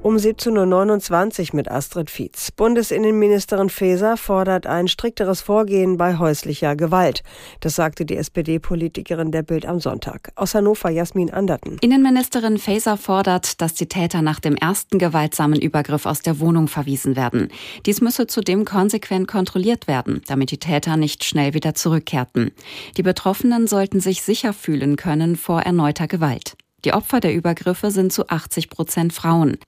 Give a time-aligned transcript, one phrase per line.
[0.00, 2.52] Um 17.29 Uhr mit Astrid Fietz.
[2.52, 7.24] Bundesinnenministerin Faeser fordert ein strikteres Vorgehen bei häuslicher Gewalt.
[7.58, 10.30] Das sagte die SPD-Politikerin der Bild am Sonntag.
[10.36, 11.78] Aus Hannover Jasmin Anderten.
[11.80, 17.16] Innenministerin Faeser fordert, dass die Täter nach dem ersten gewaltsamen Übergriff aus der Wohnung verwiesen
[17.16, 17.48] werden.
[17.84, 22.52] Dies müsse zudem konsequent kontrolliert werden, damit die Täter nicht schnell wieder zurückkehrten.
[22.96, 26.56] Die Betroffenen sollten sich sicher fühlen können vor erneuter Gewalt.
[26.84, 29.58] Die Opfer der Übergriffe sind zu 80 Prozent Frauen.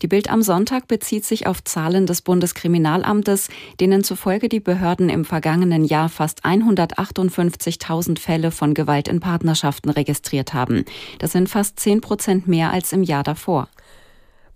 [0.00, 3.48] Die Bild am Sonntag bezieht sich auf Zahlen des Bundeskriminalamtes,
[3.80, 10.54] denen zufolge die Behörden im vergangenen Jahr fast 158.000 Fälle von Gewalt in Partnerschaften registriert
[10.54, 10.86] haben.
[11.18, 13.68] Das sind fast 10 Prozent mehr als im Jahr davor.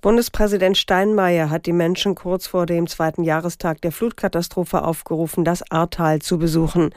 [0.00, 6.20] Bundespräsident Steinmeier hat die Menschen kurz vor dem zweiten Jahrestag der Flutkatastrophe aufgerufen, das Ahrtal
[6.20, 6.90] zu besuchen.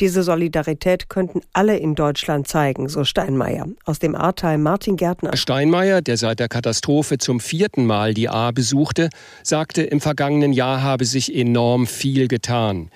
[0.00, 3.68] Diese Solidarität könnten alle in Deutschland zeigen, so Steinmeier.
[3.84, 5.36] Aus dem Ahrtal Martin Gärtner.
[5.36, 9.10] Steinmeier, der seit der Katastrophe zum vierten Mal die Ahr besuchte,
[9.44, 12.90] sagte, im vergangenen Jahr habe sich enorm viel getan.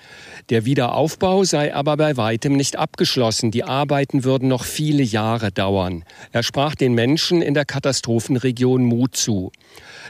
[0.49, 3.49] Der Wiederaufbau sei aber bei weitem nicht abgeschlossen.
[3.51, 6.03] Die Arbeiten würden noch viele Jahre dauern.
[6.33, 9.52] Er sprach den Menschen in der Katastrophenregion Mut zu.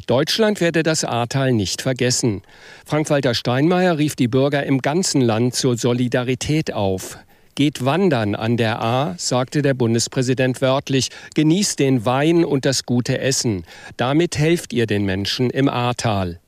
[0.08, 2.42] Deutschland werde das Ahrtal nicht vergessen.
[2.86, 7.18] Frank-Walter Steinmeier rief die Bürger im ganzen Land zur Solidarität auf.
[7.56, 13.20] Geht wandern an der Ahr, sagte der Bundespräsident wörtlich, genießt den Wein und das gute
[13.20, 13.64] Essen.
[13.96, 16.40] Damit helft ihr den Menschen im Ahrtal.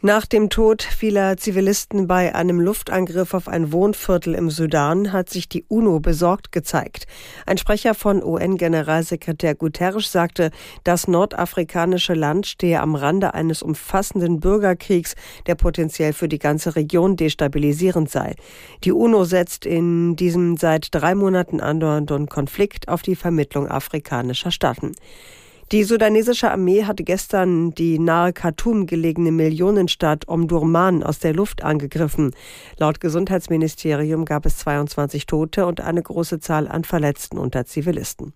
[0.00, 5.48] Nach dem Tod vieler Zivilisten bei einem Luftangriff auf ein Wohnviertel im Sudan hat sich
[5.48, 7.08] die UNO besorgt gezeigt.
[7.46, 10.52] Ein Sprecher von UN-Generalsekretär Guterres sagte,
[10.84, 15.16] das nordafrikanische Land stehe am Rande eines umfassenden Bürgerkriegs,
[15.48, 18.36] der potenziell für die ganze Region destabilisierend sei.
[18.84, 24.92] Die UNO setzt in diesem seit drei Monaten andauernden Konflikt auf die Vermittlung afrikanischer Staaten.
[25.70, 32.34] Die sudanesische Armee hatte gestern die nahe Khartoum gelegene Millionenstadt Omdurman aus der Luft angegriffen.
[32.78, 38.32] Laut Gesundheitsministerium gab es 22 Tote und eine große Zahl an Verletzten unter Zivilisten.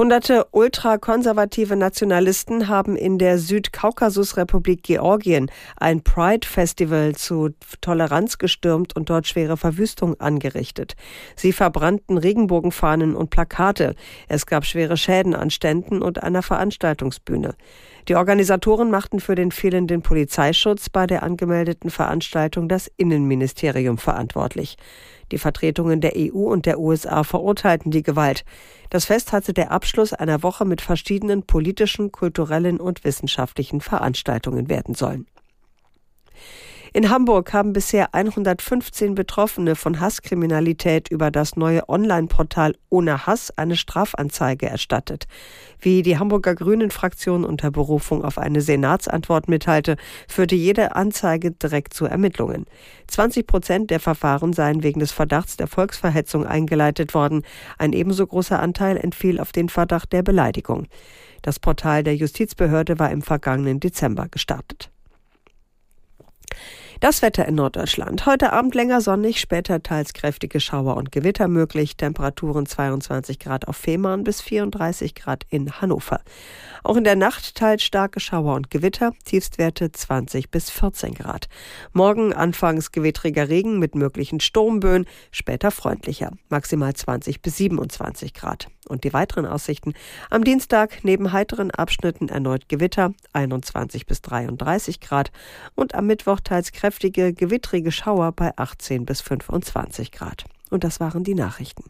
[0.00, 7.50] Hunderte ultrakonservative Nationalisten haben in der Südkaukasusrepublik Georgien ein Pride-Festival zu
[7.82, 10.96] Toleranz gestürmt und dort schwere Verwüstung angerichtet.
[11.36, 13.94] Sie verbrannten Regenbogenfahnen und Plakate.
[14.26, 17.54] Es gab schwere Schäden an Ständen und einer Veranstaltungsbühne.
[18.08, 24.76] Die Organisatoren machten für den fehlenden Polizeischutz bei der angemeldeten Veranstaltung das Innenministerium verantwortlich.
[25.32, 28.44] Die Vertretungen der EU und der USA verurteilten die Gewalt.
[28.88, 34.94] Das Fest hatte der Abschluss einer Woche mit verschiedenen politischen, kulturellen und wissenschaftlichen Veranstaltungen werden
[34.94, 35.26] sollen.
[36.92, 43.76] In Hamburg haben bisher 115 Betroffene von Hasskriminalität über das neue Online-Portal Ohne Hass eine
[43.76, 45.28] Strafanzeige erstattet.
[45.78, 49.96] Wie die Hamburger Grünen-Fraktion unter Berufung auf eine Senatsantwort mitteilte,
[50.26, 52.66] führte jede Anzeige direkt zu Ermittlungen.
[53.06, 57.42] 20 Prozent der Verfahren seien wegen des Verdachts der Volksverhetzung eingeleitet worden.
[57.78, 60.88] Ein ebenso großer Anteil entfiel auf den Verdacht der Beleidigung.
[61.42, 64.90] Das Portal der Justizbehörde war im vergangenen Dezember gestartet.
[67.00, 68.26] Das Wetter in Norddeutschland.
[68.26, 71.96] Heute Abend länger sonnig, später teils kräftige Schauer und Gewitter möglich.
[71.96, 76.20] Temperaturen 22 Grad auf Fehmarn bis 34 Grad in Hannover.
[76.84, 81.48] Auch in der Nacht teils starke Schauer und Gewitter, Tiefstwerte 20 bis 14 Grad.
[81.94, 88.68] Morgen anfangs gewittriger Regen mit möglichen Sturmböen, später freundlicher, maximal 20 bis 27 Grad.
[88.88, 89.94] Und die weiteren Aussichten.
[90.30, 95.30] Am Dienstag neben heiteren Abschnitten erneut Gewitter, 21 bis 33 Grad.
[95.76, 100.44] Und am Mittwoch teils kräftige, gewittrige Schauer bei 18 bis 25 Grad.
[100.70, 101.84] Und das waren die Nachrichten.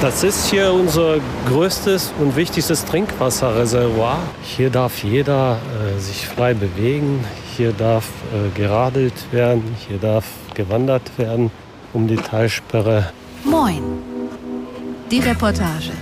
[0.00, 4.18] Das ist hier unser größtes und wichtigstes Trinkwasserreservoir.
[4.42, 7.24] Hier darf jeder äh, sich frei bewegen,
[7.56, 11.50] hier darf äh, geradelt werden, hier darf gewandert werden
[11.92, 13.12] um die Talsperre.
[13.44, 13.82] Moin,
[15.10, 15.92] die Reportage.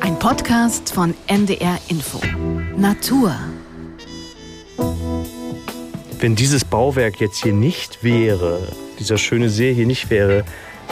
[0.00, 2.20] Ein Podcast von NDR Info.
[2.76, 3.34] Natur.
[6.20, 10.44] Wenn dieses Bauwerk jetzt hier nicht wäre, dieser schöne See hier nicht wäre,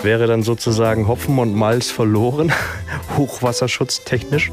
[0.03, 2.53] wäre dann sozusagen Hopfen und Malz verloren,
[3.17, 4.53] hochwasserschutztechnisch?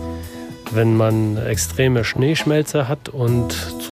[0.72, 3.92] Wenn man extreme Schneeschmelze hat und